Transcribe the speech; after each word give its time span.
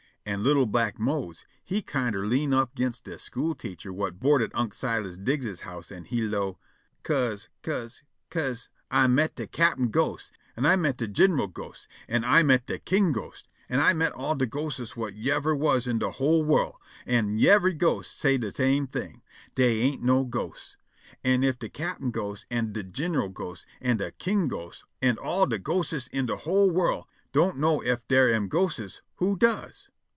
An' 0.23 0.43
li'l' 0.43 0.67
black 0.67 0.99
Mose 0.99 1.45
he 1.63 1.81
kinder 1.81 2.27
lean' 2.27 2.53
up 2.53 2.75
'g'inst 2.75 3.05
de 3.05 3.17
school 3.17 3.55
teacher 3.55 3.89
whut 3.91 4.19
board 4.19 4.43
at 4.43 4.53
Unc' 4.53 4.75
Silas 4.75 5.17
Diggs's 5.17 5.61
house, 5.61 5.91
an' 5.91 6.05
he 6.05 6.21
'low': 6.21 6.59
"'Ca'se 7.03 7.47
'ca'se 7.63 8.03
'ca'se 8.29 8.69
I 8.91 9.07
met 9.07 9.35
de 9.35 9.47
cap'n 9.47 9.89
ghost, 9.89 10.31
an' 10.55 10.67
I 10.67 10.75
met 10.75 10.97
de 10.97 11.07
gin'ral 11.07 11.47
ghost, 11.47 11.87
an' 12.07 12.23
I 12.23 12.43
met 12.43 12.67
de 12.67 12.77
king 12.77 13.11
ghost, 13.11 13.49
an' 13.67 13.79
I 13.79 13.93
met 13.93 14.11
all 14.11 14.35
de 14.35 14.45
ghostes 14.45 14.91
whut 14.91 15.15
yiver 15.15 15.57
was 15.57 15.87
in 15.87 15.97
de 15.97 16.11
whole 16.11 16.45
worl', 16.45 16.79
an' 17.07 17.39
yivery 17.39 17.75
ghost 17.75 18.17
say' 18.19 18.37
de 18.37 18.51
same 18.51 18.85
thing: 18.85 19.23
'Dey 19.55 19.79
ain't 19.79 20.03
no 20.03 20.23
ghosts.' 20.23 20.77
An' 21.23 21.43
if 21.43 21.57
de 21.57 21.67
cap'n 21.67 22.11
ghost 22.11 22.45
an' 22.51 22.73
de 22.73 22.83
gin'ral 22.83 23.29
ghost 23.29 23.65
an' 23.81 23.97
de 23.97 24.11
king 24.11 24.47
ghost 24.47 24.85
an' 25.01 25.17
all 25.17 25.47
de 25.47 25.57
ghostes 25.57 26.05
in 26.09 26.27
de 26.27 26.37
whole 26.37 26.69
worl' 26.69 27.09
don't 27.33 27.57
know 27.57 27.81
ef 27.81 28.07
dar 28.07 28.29
am 28.29 28.47
ghostes, 28.49 29.01
who 29.15 29.35
does?" 29.35 29.87